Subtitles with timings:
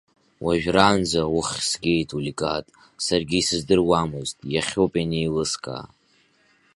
[0.45, 2.65] Уажәраанӡа, уххь згеит Улигат,
[3.05, 5.85] саргьы исыздыруамызт, иахьоуп ианеилыскаа.